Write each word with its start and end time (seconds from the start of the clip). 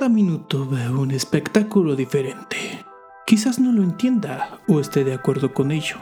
Cada 0.00 0.14
minuto 0.14 0.66
veo 0.66 0.98
un 0.98 1.10
espectáculo 1.10 1.94
diferente. 1.94 2.86
Quizás 3.26 3.58
no 3.58 3.70
lo 3.70 3.82
entienda 3.82 4.58
o 4.66 4.80
esté 4.80 5.04
de 5.04 5.12
acuerdo 5.12 5.52
con 5.52 5.70
ello, 5.70 5.98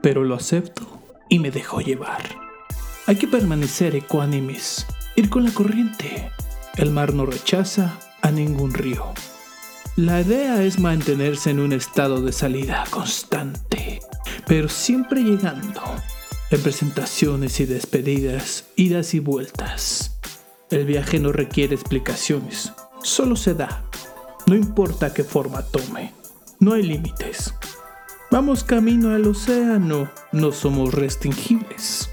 pero 0.00 0.24
lo 0.24 0.34
acepto 0.34 1.02
y 1.28 1.40
me 1.40 1.50
dejo 1.50 1.82
llevar. 1.82 2.22
Hay 3.06 3.16
que 3.16 3.28
permanecer 3.28 3.94
ecuánimes, 3.96 4.86
ir 5.14 5.28
con 5.28 5.44
la 5.44 5.50
corriente. 5.50 6.30
El 6.78 6.90
mar 6.90 7.12
no 7.12 7.26
rechaza 7.26 7.98
a 8.22 8.30
ningún 8.30 8.72
río. 8.72 9.04
La 9.96 10.22
idea 10.22 10.62
es 10.62 10.78
mantenerse 10.78 11.50
en 11.50 11.60
un 11.60 11.74
estado 11.74 12.22
de 12.22 12.32
salida 12.32 12.84
constante, 12.88 14.00
pero 14.46 14.70
siempre 14.70 15.22
llegando, 15.22 15.82
en 16.50 16.62
presentaciones 16.62 17.60
y 17.60 17.66
despedidas, 17.66 18.64
idas 18.74 19.12
y 19.12 19.18
vueltas. 19.18 20.18
El 20.70 20.86
viaje 20.86 21.20
no 21.20 21.30
requiere 21.30 21.74
explicaciones, 21.74 22.72
solo 23.04 23.36
se 23.36 23.54
da, 23.54 23.84
no 24.46 24.54
importa 24.54 25.12
qué 25.12 25.24
forma 25.24 25.62
tome, 25.62 26.12
no 26.58 26.72
hay 26.72 26.82
límites. 26.82 27.54
Vamos 28.30 28.64
camino 28.64 29.14
al 29.14 29.26
océano, 29.26 30.10
no 30.32 30.52
somos 30.52 30.94
restringibles. 30.94 32.10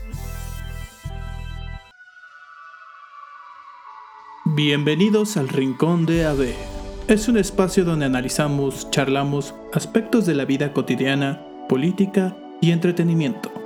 Bienvenidos 4.46 5.38
al 5.38 5.48
Rincón 5.48 6.06
de 6.06 6.26
AB. 6.26 6.54
Es 7.08 7.30
un 7.30 7.38
espacio 7.38 7.86
donde 7.86 8.06
analizamos, 8.06 8.92
charlamos 8.92 9.56
aspectos 9.74 10.26
de 10.26 10.36
la 10.36 10.46
vida 10.46 10.74
cotidiana, 10.74 11.42
política 11.70 12.36
y 12.60 12.72
entretenimiento. 12.72 13.61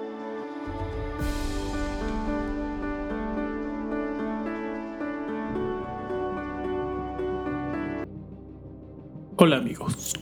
Hola 9.38 9.58
amigos, 9.58 10.14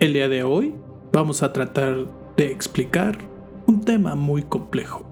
el 0.00 0.14
día 0.14 0.28
de 0.28 0.42
hoy 0.42 0.74
vamos 1.12 1.44
a 1.44 1.52
tratar 1.52 2.08
de 2.36 2.50
explicar 2.50 3.16
un 3.66 3.84
tema 3.84 4.16
muy 4.16 4.42
complejo. 4.42 5.06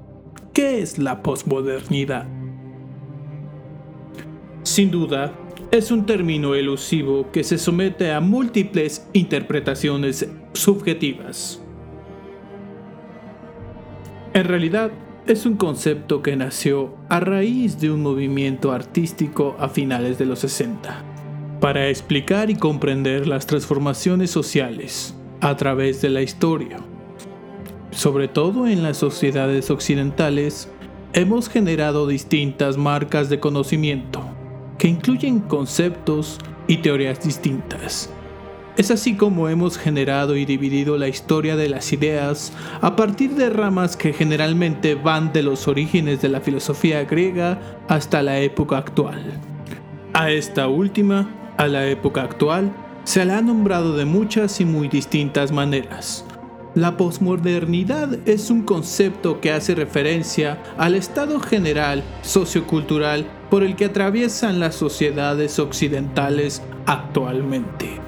¿Qué 0.53 0.80
es 0.80 0.98
la 0.98 1.22
posmodernidad? 1.22 2.27
Sin 4.64 4.91
duda, 4.91 5.33
es 5.70 5.92
un 5.92 6.06
término 6.06 6.56
elusivo 6.56 7.30
que 7.30 7.44
se 7.44 7.56
somete 7.56 8.11
a 8.11 8.20
múltiples 8.20 9.06
interpretaciones 9.12 10.28
subjetivas. 10.53 11.62
En 14.34 14.42
realidad, 14.42 14.91
es 15.28 15.47
un 15.47 15.56
concepto 15.56 16.20
que 16.20 16.34
nació 16.34 16.97
a 17.08 17.20
raíz 17.20 17.78
de 17.78 17.92
un 17.92 18.03
movimiento 18.03 18.72
artístico 18.72 19.55
a 19.60 19.69
finales 19.69 20.19
de 20.19 20.27
los 20.27 20.41
60, 20.41 21.16
para 21.67 21.89
explicar 21.89 22.48
y 22.48 22.55
comprender 22.55 23.27
las 23.27 23.45
transformaciones 23.45 24.31
sociales 24.31 25.17
a 25.41 25.56
través 25.56 26.00
de 26.00 26.11
la 26.11 26.22
historia. 26.22 26.77
Sobre 27.91 28.28
todo 28.28 28.69
en 28.69 28.84
las 28.84 28.98
sociedades 28.98 29.69
occidentales, 29.72 30.69
hemos 31.12 31.48
generado 31.48 32.06
distintas 32.06 32.77
marcas 32.77 33.28
de 33.31 33.41
conocimiento 33.41 34.22
que 34.78 34.87
incluyen 34.87 35.41
conceptos 35.41 36.39
y 36.69 36.77
teorías 36.77 37.20
distintas. 37.25 38.12
Es 38.77 38.92
así 38.92 39.17
como 39.17 39.48
hemos 39.48 39.77
generado 39.77 40.37
y 40.37 40.44
dividido 40.44 40.97
la 40.97 41.09
historia 41.09 41.56
de 41.56 41.69
las 41.69 41.92
ideas 41.92 42.53
a 42.81 42.94
partir 42.94 43.34
de 43.34 43.50
ramas 43.50 43.97
que 43.97 44.12
generalmente 44.12 44.94
van 44.94 45.33
de 45.33 45.42
los 45.42 45.67
orígenes 45.67 46.22
de 46.22 46.28
la 46.28 46.41
filosofía 46.41 47.03
griega 47.03 47.59
hasta 47.89 48.22
la 48.22 48.39
época 48.39 48.78
actual. 48.78 49.20
A 50.12 50.31
esta 50.31 50.69
última, 50.69 51.28
a 51.57 51.67
la 51.67 51.87
época 51.87 52.23
actual, 52.23 52.73
se 53.05 53.25
la 53.25 53.39
ha 53.39 53.43
nombrado 53.43 53.97
de 53.97 54.05
muchas 54.05 54.61
y 54.61 54.65
muy 54.65 54.89
distintas 54.89 55.53
maneras. 55.53 56.25
La 56.75 56.99
posmodernidad 56.99 58.19
es 58.28 58.50
un 58.50 58.62
concepto 58.62 59.41
que 59.41 59.50
hace 59.50 59.75
referencia 59.75 60.62
al 60.77 60.95
estado 60.95 61.41
general 61.41 62.03
sociocultural 62.21 63.27
por 63.49 63.62
el 63.62 63.77
que 63.77 63.87
atraviesan 63.87 64.61
las 64.61 64.75
sociedades 64.75 65.59
occidentales 65.59 66.62
actualmente. 66.84 67.99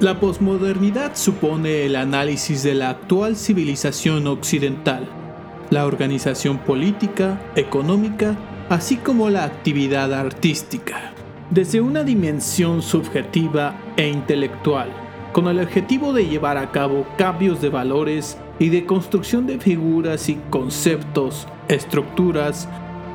La 0.00 0.20
posmodernidad 0.20 1.14
supone 1.14 1.84
el 1.84 1.96
análisis 1.96 2.62
de 2.62 2.74
la 2.74 2.90
actual 2.90 3.36
civilización 3.36 4.26
occidental, 4.26 5.06
la 5.68 5.84
organización 5.86 6.58
política, 6.58 7.40
económica, 7.54 8.36
así 8.68 8.96
como 8.96 9.28
la 9.28 9.44
actividad 9.44 10.12
artística, 10.14 11.12
desde 11.50 11.80
una 11.80 12.02
dimensión 12.02 12.82
subjetiva 12.82 13.74
e 13.96 14.08
intelectual 14.08 14.90
con 15.32 15.48
el 15.48 15.60
objetivo 15.60 16.12
de 16.12 16.26
llevar 16.26 16.56
a 16.56 16.70
cabo 16.70 17.06
cambios 17.18 17.60
de 17.60 17.68
valores 17.68 18.38
y 18.58 18.70
de 18.70 18.86
construcción 18.86 19.46
de 19.46 19.58
figuras 19.58 20.28
y 20.30 20.36
conceptos, 20.48 21.46
estructuras, 21.68 22.68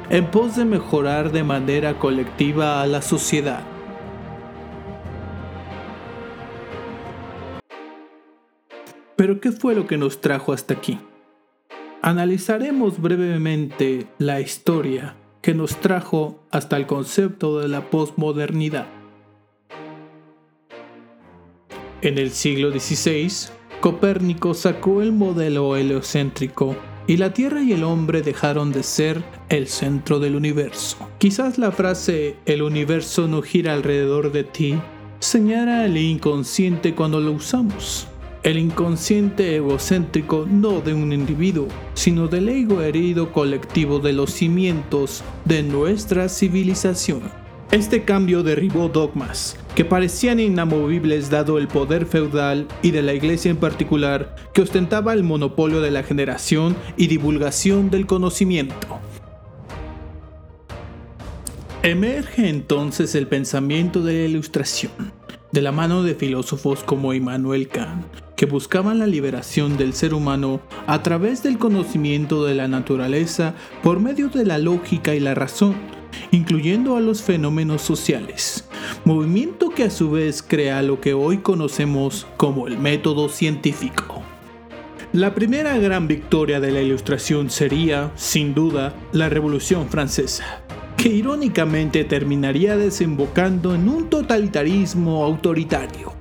en 0.10 0.30
pos 0.30 0.56
de 0.56 0.66
mejorar 0.66 1.32
de 1.32 1.44
manera 1.44 1.98
colectiva 1.98 2.82
a 2.82 2.86
la 2.86 3.02
sociedad. 3.02 3.64
Pero 9.16 9.40
¿qué 9.40 9.52
fue 9.52 9.74
lo 9.74 9.88
que 9.88 9.98
nos 9.98 10.22
trajo 10.22 10.54
hasta 10.54 10.76
aquí? 10.76 11.00
Analizaremos 12.04 13.02
brevemente 13.02 14.08
la 14.20 14.42
historia 14.42 15.16
que 15.42 15.54
nos 15.54 15.80
trajo 15.80 16.40
hasta 16.52 16.78
el 16.78 16.86
concepto 16.86 17.60
de 17.60 17.68
la 17.68 17.90
posmodernidad. 17.90 18.88
En 22.02 22.18
el 22.18 22.32
siglo 22.32 22.72
XVI, 22.72 23.52
Copérnico 23.80 24.54
sacó 24.54 25.02
el 25.02 25.12
modelo 25.12 25.76
heliocéntrico 25.76 26.76
y 27.08 27.18
la 27.18 27.34
Tierra 27.34 27.62
y 27.62 27.74
el 27.74 27.84
hombre 27.84 28.22
dejaron 28.22 28.72
de 28.72 28.84
ser 28.84 29.24
el 29.50 29.68
centro 29.68 30.20
del 30.20 30.36
universo. 30.36 30.98
Quizás 31.18 31.58
la 31.58 31.72
frase 31.72 32.36
el 32.46 32.62
universo 32.62 33.28
no 33.28 33.42
gira 33.42 33.74
alrededor 33.74 34.32
de 34.32 34.44
ti 34.44 34.80
señala 35.22 35.86
el 35.86 35.98
inconsciente 35.98 36.96
cuando 36.96 37.20
lo 37.20 37.32
usamos. 37.34 38.08
El 38.44 38.58
inconsciente 38.58 39.56
egocéntrico 39.56 40.48
no 40.50 40.82
de 40.82 40.96
un 40.96 41.14
individuo, 41.14 41.68
sino 41.94 42.28
del 42.28 42.50
ego 42.50 42.82
herido 42.82 43.32
colectivo 43.32 44.00
de 44.00 44.14
los 44.14 44.32
cimientos 44.32 45.24
de 45.46 45.62
nuestra 45.62 46.28
civilización. 46.28 47.22
Este 47.70 48.04
cambio 48.04 48.42
derribó 48.42 48.90
dogmas 48.90 49.58
que 49.76 49.86
parecían 49.86 50.40
inamovibles 50.40 51.30
dado 51.30 51.60
el 51.60 51.68
poder 51.68 52.08
feudal 52.08 52.68
y 52.82 52.90
de 52.90 53.04
la 53.04 53.14
iglesia 53.14 53.52
en 53.52 53.58
particular 53.58 54.36
que 54.56 54.64
ostentaba 54.64 55.14
el 55.14 55.22
monopolio 55.22 55.80
de 55.80 55.92
la 55.92 56.02
generación 56.02 56.76
y 56.98 57.08
divulgación 57.08 57.92
del 57.92 58.08
conocimiento. 58.08 59.00
Emerge 61.84 62.50
entonces 62.50 63.14
el 63.14 63.28
pensamiento 63.28 64.02
de 64.02 64.14
la 64.14 64.30
ilustración, 64.30 65.14
de 65.52 65.62
la 65.62 65.72
mano 65.72 66.02
de 66.02 66.16
filósofos 66.16 66.84
como 66.84 67.14
Immanuel 67.14 67.68
Kant, 67.68 68.06
que 68.42 68.48
buscaban 68.48 68.98
la 68.98 69.06
liberación 69.06 69.78
del 69.78 69.94
ser 69.94 70.16
humano 70.16 70.62
a 70.88 71.04
través 71.04 71.44
del 71.44 71.60
conocimiento 71.60 72.44
de 72.44 72.56
la 72.56 72.68
naturaleza 72.68 73.54
por 73.84 74.00
medio 74.00 74.30
de 74.30 74.44
la 74.44 74.58
lógica 74.58 75.14
y 75.14 75.20
la 75.20 75.36
razón 75.36 75.76
incluyendo 76.32 76.96
a 76.96 77.02
los 77.02 77.22
fenómenos 77.22 77.84
sociales, 77.84 78.68
movimiento 79.06 79.70
que 79.70 79.84
a 79.84 79.90
su 79.92 80.10
vez 80.10 80.42
crea 80.42 80.82
lo 80.82 81.00
que 81.00 81.14
hoy 81.14 81.38
conocemos 81.38 82.26
como 82.36 82.68
el 82.68 82.80
método 82.80 83.30
científico. 83.30 84.24
La 85.14 85.36
primera 85.36 85.78
gran 85.78 86.08
victoria 86.08 86.60
de 86.60 86.72
la 86.72 86.82
Ilustración 86.82 87.52
sería, 87.52 88.12
sin 88.16 88.56
duda, 88.56 88.96
la 89.12 89.30
Revolución 89.30 89.88
Francesa, 89.88 90.64
que 90.98 91.10
irónicamente 91.10 92.06
terminaría 92.06 92.76
desembocando 92.76 93.76
en 93.76 93.88
un 93.88 94.10
totalitarismo 94.10 95.24
autoritario. 95.24 96.21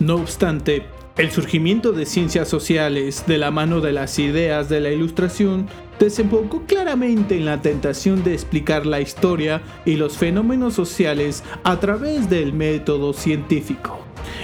No 0.00 0.14
obstante, 0.14 0.84
el 1.16 1.32
surgimiento 1.32 1.90
de 1.90 2.06
ciencias 2.06 2.46
sociales 2.46 3.24
de 3.26 3.36
la 3.36 3.50
mano 3.50 3.80
de 3.80 3.90
las 3.90 4.20
ideas 4.20 4.68
de 4.68 4.80
la 4.80 4.90
Ilustración 4.90 5.66
desembocó 5.98 6.62
claramente 6.66 7.36
en 7.36 7.44
la 7.44 7.60
tentación 7.60 8.22
de 8.22 8.32
explicar 8.32 8.86
la 8.86 9.00
historia 9.00 9.60
y 9.84 9.96
los 9.96 10.16
fenómenos 10.16 10.74
sociales 10.74 11.42
a 11.64 11.80
través 11.80 12.30
del 12.30 12.52
método 12.52 13.12
científico, 13.12 13.98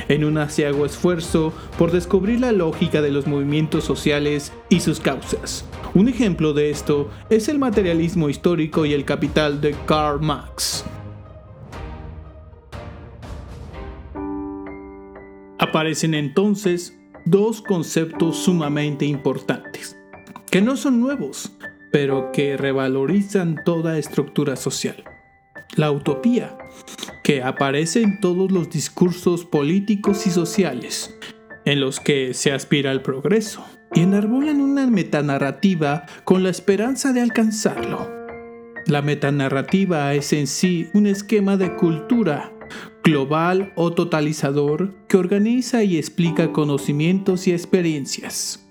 en 0.08 0.24
un 0.24 0.38
asiago 0.38 0.84
esfuerzo 0.84 1.52
por 1.78 1.92
descubrir 1.92 2.40
la 2.40 2.50
lógica 2.50 3.00
de 3.00 3.12
los 3.12 3.28
movimientos 3.28 3.84
sociales 3.84 4.52
y 4.68 4.80
sus 4.80 4.98
causas. 4.98 5.64
Un 5.94 6.08
ejemplo 6.08 6.52
de 6.52 6.70
esto 6.70 7.08
es 7.30 7.48
el 7.48 7.60
materialismo 7.60 8.28
histórico 8.28 8.84
y 8.84 8.92
el 8.92 9.04
capital 9.04 9.60
de 9.60 9.76
Karl 9.86 10.20
Marx. 10.20 10.84
Aparecen 15.74 16.14
entonces 16.14 16.96
dos 17.24 17.60
conceptos 17.60 18.36
sumamente 18.36 19.06
importantes 19.06 19.98
que 20.48 20.60
no 20.60 20.76
son 20.76 21.00
nuevos, 21.00 21.50
pero 21.90 22.30
que 22.30 22.56
revalorizan 22.56 23.56
toda 23.64 23.98
estructura 23.98 24.54
social. 24.54 25.02
La 25.74 25.90
utopía 25.90 26.56
que 27.24 27.42
aparece 27.42 28.02
en 28.02 28.20
todos 28.20 28.52
los 28.52 28.70
discursos 28.70 29.44
políticos 29.44 30.28
y 30.28 30.30
sociales, 30.30 31.12
en 31.64 31.80
los 31.80 31.98
que 31.98 32.34
se 32.34 32.52
aspira 32.52 32.92
al 32.92 33.02
progreso, 33.02 33.66
y 33.96 34.02
enarbolan 34.02 34.60
una 34.60 34.86
metanarrativa 34.86 36.06
con 36.22 36.44
la 36.44 36.50
esperanza 36.50 37.12
de 37.12 37.20
alcanzarlo. 37.20 38.08
La 38.86 39.02
metanarrativa 39.02 40.14
es 40.14 40.32
en 40.34 40.46
sí 40.46 40.88
un 40.94 41.08
esquema 41.08 41.56
de 41.56 41.74
cultura 41.74 42.52
global 43.04 43.72
o 43.76 43.92
totalizador 43.92 44.94
que 45.08 45.18
organiza 45.18 45.84
y 45.84 45.98
explica 45.98 46.52
conocimientos 46.52 47.46
y 47.46 47.52
experiencias. 47.52 48.63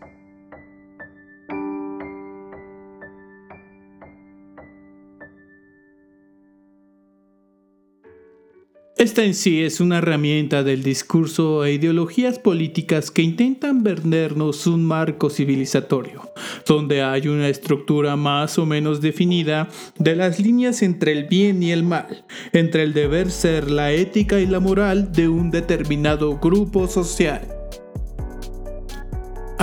Esta 9.03 9.25
en 9.25 9.33
sí 9.33 9.61
es 9.61 9.81
una 9.81 9.97
herramienta 9.97 10.63
del 10.63 10.81
discurso 10.81 11.65
e 11.65 11.73
ideologías 11.73 12.39
políticas 12.39 13.11
que 13.11 13.21
intentan 13.21 13.83
vendernos 13.83 14.65
un 14.65 14.85
marco 14.85 15.29
civilizatorio, 15.29 16.31
donde 16.65 17.03
hay 17.03 17.27
una 17.27 17.49
estructura 17.49 18.15
más 18.15 18.57
o 18.57 18.65
menos 18.65 19.01
definida 19.01 19.67
de 19.99 20.15
las 20.15 20.39
líneas 20.39 20.81
entre 20.83 21.11
el 21.11 21.25
bien 21.25 21.61
y 21.61 21.73
el 21.73 21.83
mal, 21.83 22.23
entre 22.53 22.83
el 22.83 22.93
deber 22.93 23.29
ser, 23.29 23.69
la 23.69 23.91
ética 23.91 24.39
y 24.39 24.45
la 24.45 24.61
moral 24.61 25.11
de 25.11 25.27
un 25.27 25.51
determinado 25.51 26.39
grupo 26.39 26.87
social. 26.87 27.62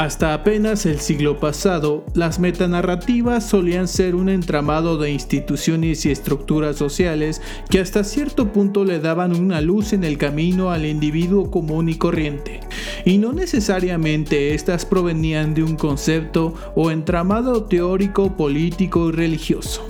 Hasta 0.00 0.32
apenas 0.32 0.87
el 0.87 0.99
siglo 0.99 1.38
pasado, 1.38 2.06
las 2.14 2.38
metanarrativas 2.38 3.47
solían 3.47 3.87
ser 3.87 4.14
un 4.14 4.31
entramado 4.31 4.97
de 4.97 5.11
instituciones 5.11 6.06
y 6.06 6.11
estructuras 6.11 6.76
sociales 6.76 7.43
que 7.69 7.81
hasta 7.81 8.02
cierto 8.02 8.50
punto 8.50 8.87
le 8.87 8.99
daban 8.99 9.37
una 9.37 9.61
luz 9.61 9.93
en 9.93 10.05
el 10.05 10.17
camino 10.17 10.70
al 10.70 10.87
individuo 10.87 11.50
común 11.50 11.91
y 11.91 11.97
corriente, 11.97 12.61
y 13.05 13.19
no 13.19 13.35
necesariamente 13.35 14.55
éstas 14.55 14.87
provenían 14.87 15.52
de 15.52 15.64
un 15.64 15.76
concepto 15.76 16.55
o 16.75 16.91
entramado 16.91 17.64
teórico, 17.64 18.38
político 18.38 19.11
y 19.11 19.12
religioso. 19.12 19.90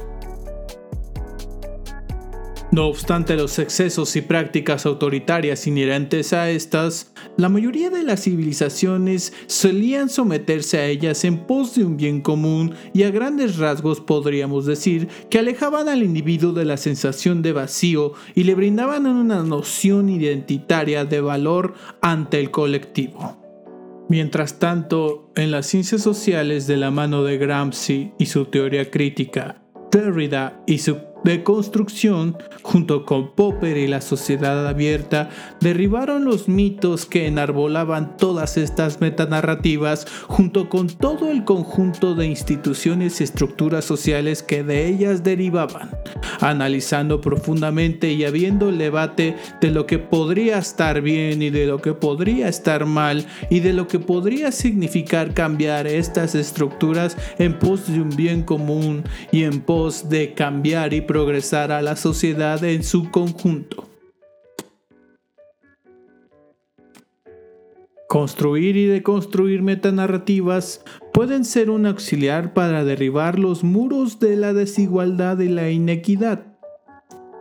No 2.72 2.86
obstante 2.86 3.34
los 3.34 3.58
excesos 3.58 4.14
y 4.14 4.20
prácticas 4.20 4.86
autoritarias 4.86 5.66
inherentes 5.66 6.32
a 6.32 6.50
estas, 6.50 7.12
la 7.36 7.48
mayoría 7.48 7.90
de 7.90 8.04
las 8.04 8.22
civilizaciones 8.22 9.32
solían 9.48 10.08
someterse 10.08 10.78
a 10.78 10.86
ellas 10.86 11.24
en 11.24 11.38
pos 11.48 11.74
de 11.74 11.84
un 11.84 11.96
bien 11.96 12.20
común 12.20 12.74
y 12.94 13.02
a 13.02 13.10
grandes 13.10 13.56
rasgos 13.56 14.00
podríamos 14.00 14.66
decir 14.66 15.08
que 15.28 15.40
alejaban 15.40 15.88
al 15.88 16.04
individuo 16.04 16.52
de 16.52 16.64
la 16.64 16.76
sensación 16.76 17.42
de 17.42 17.52
vacío 17.52 18.12
y 18.36 18.44
le 18.44 18.54
brindaban 18.54 19.04
una 19.06 19.42
noción 19.42 20.08
identitaria 20.08 21.04
de 21.04 21.20
valor 21.20 21.74
ante 22.00 22.38
el 22.38 22.52
colectivo. 22.52 23.36
Mientras 24.08 24.60
tanto, 24.60 25.32
en 25.34 25.50
las 25.50 25.66
ciencias 25.66 26.02
sociales 26.02 26.68
de 26.68 26.76
la 26.76 26.92
mano 26.92 27.24
de 27.24 27.36
Gramsci 27.36 28.12
y 28.16 28.26
su 28.26 28.44
teoría 28.44 28.92
crítica, 28.92 29.60
Derrida 29.90 30.62
y 30.68 30.78
su 30.78 31.09
de 31.24 31.42
construcción, 31.42 32.36
junto 32.62 33.04
con 33.04 33.34
Popper 33.34 33.76
y 33.76 33.86
la 33.86 34.00
sociedad 34.00 34.66
abierta, 34.66 35.30
derribaron 35.60 36.24
los 36.24 36.48
mitos 36.48 37.06
que 37.06 37.26
enarbolaban 37.26 38.16
todas 38.16 38.56
estas 38.56 39.00
metanarrativas, 39.00 40.06
junto 40.26 40.68
con 40.68 40.88
todo 40.88 41.30
el 41.30 41.44
conjunto 41.44 42.14
de 42.14 42.26
instituciones 42.26 43.20
y 43.20 43.24
estructuras 43.24 43.84
sociales 43.84 44.42
que 44.42 44.62
de 44.62 44.86
ellas 44.86 45.22
derivaban, 45.22 45.90
analizando 46.40 47.20
profundamente 47.20 48.12
y 48.12 48.24
habiendo 48.24 48.68
el 48.68 48.78
debate 48.78 49.36
de 49.60 49.70
lo 49.70 49.86
que 49.86 49.98
podría 49.98 50.58
estar 50.58 51.00
bien 51.00 51.42
y 51.42 51.50
de 51.50 51.66
lo 51.66 51.80
que 51.80 51.92
podría 51.92 52.48
estar 52.48 52.86
mal 52.86 53.26
y 53.50 53.60
de 53.60 53.72
lo 53.72 53.86
que 53.86 53.98
podría 53.98 54.52
significar 54.52 55.34
cambiar 55.34 55.86
estas 55.86 56.34
estructuras 56.34 57.16
en 57.38 57.58
pos 57.58 57.92
de 57.92 58.00
un 58.00 58.10
bien 58.10 58.42
común 58.42 59.04
y 59.32 59.44
en 59.44 59.60
pos 59.60 60.08
de 60.08 60.34
cambiar 60.34 60.94
y 60.94 61.00
progresar 61.10 61.72
a 61.72 61.82
la 61.82 61.96
sociedad 61.96 62.62
en 62.62 62.84
su 62.84 63.10
conjunto. 63.10 63.88
Construir 68.08 68.76
y 68.76 68.86
deconstruir 68.86 69.60
metanarrativas 69.60 70.84
pueden 71.12 71.44
ser 71.44 71.68
un 71.68 71.86
auxiliar 71.86 72.54
para 72.54 72.84
derribar 72.84 73.40
los 73.40 73.64
muros 73.64 74.20
de 74.20 74.36
la 74.36 74.52
desigualdad 74.52 75.40
y 75.40 75.48
la 75.48 75.68
inequidad. 75.70 76.46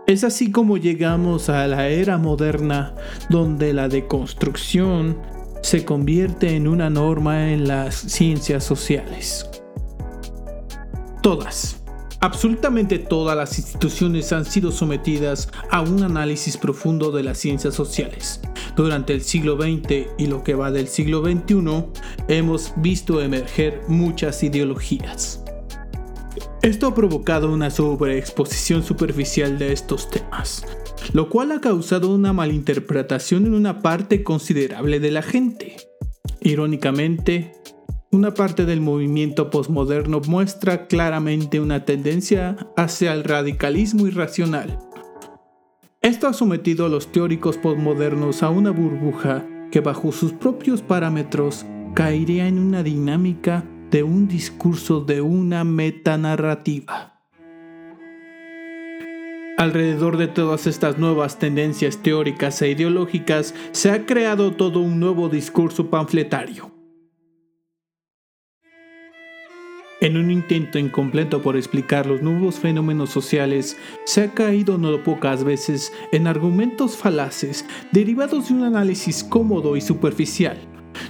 Es 0.08 0.24
así 0.24 0.50
como 0.50 0.78
llegamos 0.78 1.48
a 1.50 1.68
la 1.68 1.90
era 1.90 2.18
moderna, 2.18 2.96
donde 3.30 3.74
la 3.74 3.88
deconstrucción 3.88 5.16
se 5.62 5.86
convierte 5.86 6.56
en 6.56 6.68
una 6.68 6.90
norma 6.90 7.52
en 7.52 7.68
las 7.68 7.94
ciencias 7.94 8.64
sociales. 8.64 9.48
Todas, 11.22 11.79
Absolutamente 12.22 13.00
todas 13.00 13.38
las 13.38 13.58
instituciones 13.58 14.34
han 14.34 14.44
sido 14.44 14.72
sometidas 14.72 15.50
a 15.70 15.80
un 15.80 16.04
análisis 16.04 16.58
profundo 16.58 17.12
de 17.12 17.24
las 17.24 17.38
ciencias 17.38 17.76
sociales. 17.76 18.42
Durante 18.76 19.14
el 19.14 19.22
siglo 19.22 19.56
XX 19.56 20.08
y 20.18 20.28
lo 20.28 20.44
que 20.44 20.54
va 20.54 20.70
del 20.70 20.90
siglo 20.90 21.24
XXI, 21.24 21.86
hemos 22.28 22.74
visto 22.76 23.22
emerger 23.22 23.82
muchas 23.88 24.44
ideologías. 24.44 25.46
Esto 26.62 26.88
ha 26.88 26.94
provocado 26.94 27.50
una 27.54 27.72
sobreexposición 27.72 28.84
superficial 28.84 29.58
de 29.58 29.72
estos 29.72 30.10
temas, 30.10 30.66
lo 31.14 31.30
cual 31.30 31.54
ha 31.54 31.62
causado 31.62 32.14
una 32.14 32.34
malinterpretación 32.34 33.46
en 33.46 33.54
una 33.54 33.80
parte 33.80 34.24
considerable 34.24 35.00
de 35.00 35.12
la 35.12 35.22
gente. 35.22 35.78
Irónicamente, 36.42 37.54
una 38.12 38.34
parte 38.34 38.66
del 38.66 38.82
movimiento 38.82 39.52
postmoderno 39.52 40.20
muestra 40.28 40.88
claramente 40.88 41.60
una 41.60 41.86
tendencia 41.86 42.56
hacia 42.76 43.14
el 43.14 43.24
radicalismo 43.24 44.08
irracional. 44.08 44.80
Esto 46.02 46.28
ha 46.28 46.34
sometido 46.34 46.88
a 46.88 46.90
los 46.90 47.12
teóricos 47.12 47.58
postmodernos 47.58 48.42
a 48.42 48.50
una 48.50 48.72
burbuja 48.72 49.46
que 49.70 49.82
bajo 49.82 50.12
sus 50.12 50.34
propios 50.34 50.82
parámetros 50.82 51.68
caería 51.94 52.48
en 52.48 52.58
una 52.58 52.82
dinámica 52.82 53.64
de 53.92 54.02
un 54.02 54.28
discurso 54.28 55.02
de 55.02 55.22
una 55.22 55.64
metanarrativa. 55.64 57.22
Alrededor 59.58 60.18
de 60.18 60.28
todas 60.28 60.66
estas 60.66 60.98
nuevas 60.98 61.38
tendencias 61.38 61.98
teóricas 62.02 62.60
e 62.64 62.72
ideológicas 62.72 63.54
se 63.72 63.92
ha 63.92 64.06
creado 64.08 64.54
todo 64.54 64.80
un 64.80 65.00
nuevo 65.00 65.30
discurso 65.30 65.90
panfletario 65.92 66.79
En 70.02 70.16
un 70.16 70.32
intento 70.32 70.80
incompleto 70.80 71.42
por 71.42 71.58
explicar 71.58 72.06
los 72.06 72.22
nuevos 72.22 72.56
fenómenos 72.56 73.10
sociales, 73.10 73.78
se 74.06 74.24
ha 74.24 74.34
caído 74.34 74.78
no 74.78 75.04
pocas 75.04 75.44
veces 75.44 75.92
en 76.14 76.26
argumentos 76.26 76.96
falaces 76.96 77.66
derivados 77.92 78.48
de 78.48 78.54
un 78.54 78.64
análisis 78.64 79.26
cómodo 79.26 79.76
y 79.76 79.82
superficial. 79.82 80.58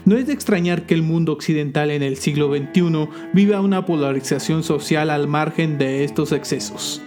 No 0.06 0.18
es 0.18 0.26
de 0.26 0.34
extrañar 0.34 0.88
que 0.88 0.96
el 0.96 1.04
mundo 1.04 1.34
occidental 1.34 1.92
en 1.92 2.02
el 2.02 2.18
siglo 2.18 2.50
XXI 2.50 3.10
viva 3.32 3.62
una 3.62 3.86
polarización 3.86 4.64
social 4.64 5.12
al 5.12 5.28
margen 5.28 5.78
de 5.78 6.04
estos 6.04 6.32
excesos, 6.32 7.00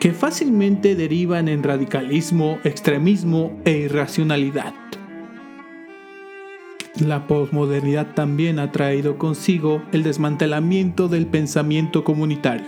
que 0.00 0.12
fácilmente 0.12 0.96
derivan 0.96 1.48
en 1.48 1.62
radicalismo, 1.62 2.58
extremismo 2.64 3.56
e 3.64 3.72
irracionalidad. 3.78 4.79
La 7.00 7.26
posmodernidad 7.26 8.08
también 8.14 8.58
ha 8.58 8.72
traído 8.72 9.16
consigo 9.16 9.82
el 9.90 10.02
desmantelamiento 10.02 11.08
del 11.08 11.26
pensamiento 11.26 12.04
comunitario. 12.04 12.66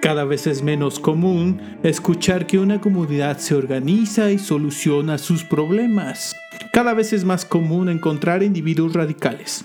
Cada 0.00 0.24
vez 0.24 0.46
es 0.46 0.62
menos 0.62 1.00
común 1.00 1.60
escuchar 1.82 2.46
que 2.46 2.60
una 2.60 2.80
comunidad 2.80 3.38
se 3.38 3.56
organiza 3.56 4.30
y 4.30 4.38
soluciona 4.38 5.18
sus 5.18 5.42
problemas. 5.42 6.36
Cada 6.72 6.94
vez 6.94 7.12
es 7.12 7.24
más 7.24 7.44
común 7.44 7.88
encontrar 7.88 8.44
individuos 8.44 8.92
radicales, 8.92 9.64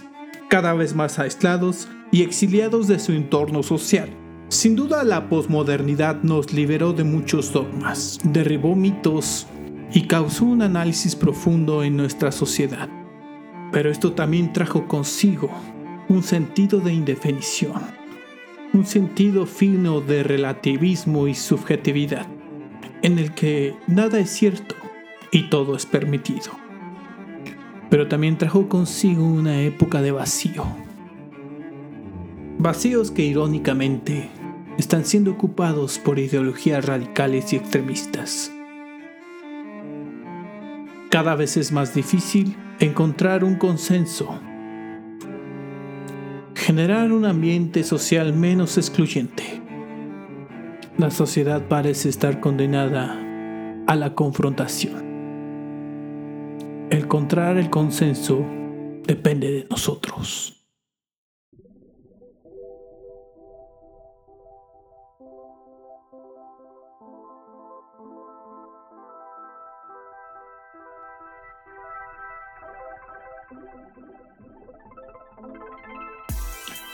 cada 0.49 0.73
vez 0.73 0.95
más 0.95 1.19
aislados 1.19 1.87
y 2.11 2.23
exiliados 2.23 2.87
de 2.87 2.97
su 2.97 3.11
entorno 3.11 3.61
social. 3.61 4.09
Sin 4.47 4.75
duda 4.75 5.03
la 5.03 5.29
posmodernidad 5.29 6.23
nos 6.23 6.51
liberó 6.51 6.93
de 6.93 7.03
muchos 7.03 7.53
dogmas, 7.53 8.19
derribó 8.23 8.75
mitos 8.75 9.45
y 9.93 10.07
causó 10.07 10.45
un 10.45 10.63
análisis 10.63 11.15
profundo 11.15 11.83
en 11.83 11.95
nuestra 11.95 12.31
sociedad. 12.31 12.89
Pero 13.73 13.89
esto 13.89 14.13
también 14.13 14.53
trajo 14.53 14.87
consigo 14.87 15.49
un 16.07 16.21
sentido 16.21 16.79
de 16.79 16.93
indefinición, 16.93 17.81
un 18.71 18.85
sentido 18.85 19.47
fino 19.47 19.99
de 19.99 20.21
relativismo 20.21 21.27
y 21.27 21.33
subjetividad, 21.33 22.27
en 23.01 23.17
el 23.17 23.33
que 23.33 23.75
nada 23.87 24.19
es 24.19 24.29
cierto 24.29 24.75
y 25.31 25.49
todo 25.49 25.75
es 25.75 25.87
permitido. 25.87 26.51
Pero 27.89 28.07
también 28.07 28.37
trajo 28.37 28.69
consigo 28.69 29.25
una 29.25 29.59
época 29.61 30.03
de 30.03 30.11
vacío. 30.11 30.65
Vacíos 32.59 33.09
que 33.09 33.23
irónicamente 33.23 34.29
están 34.77 35.03
siendo 35.03 35.31
ocupados 35.31 35.97
por 35.97 36.19
ideologías 36.19 36.85
radicales 36.85 37.51
y 37.53 37.55
extremistas, 37.57 38.51
Cada 41.09 41.35
vez 41.35 41.57
es 41.57 41.71
más 41.71 41.93
difícil 41.93 42.55
encontrar 42.79 43.43
un 43.43 43.55
consenso, 43.55 44.39
generar 46.55 47.11
un 47.11 47.25
ambiente 47.25 47.83
social 47.83 48.33
menos 48.33 48.77
excluyente. 48.77 49.61
La 50.97 51.11
sociedad 51.11 51.67
parece 51.67 52.09
estar 52.09 52.39
condenada 52.39 53.19
a 53.87 53.95
la 53.95 54.13
confrontación. 54.13 55.03
Encontrar 56.89 57.57
el 57.57 57.69
consenso 57.69 58.45
depende 59.05 59.51
de 59.51 59.67
nosotros. 59.69 60.62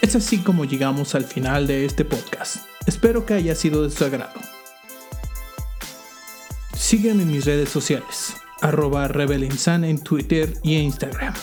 Es 0.01 0.15
así 0.15 0.37
como 0.37 0.65
llegamos 0.65 1.13
al 1.13 1.25
final 1.25 1.67
de 1.67 1.85
este 1.85 2.05
podcast. 2.05 2.57
Espero 2.85 3.25
que 3.25 3.33
haya 3.33 3.53
sido 3.53 3.83
de 3.83 3.89
su 3.89 4.05
agrado. 4.05 4.39
Sígueme 6.73 7.23
en 7.23 7.31
mis 7.31 7.45
redes 7.45 7.69
sociales, 7.69 8.33
arroba 8.61 9.09
rebelinsan 9.09 9.83
en 9.83 10.01
Twitter 10.01 10.53
y 10.63 10.77
Instagram. 10.77 11.33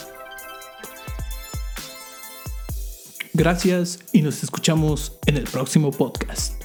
Gracias 3.34 3.98
y 4.12 4.22
nos 4.22 4.42
escuchamos 4.42 5.18
en 5.26 5.36
el 5.36 5.44
próximo 5.44 5.90
podcast. 5.90 6.55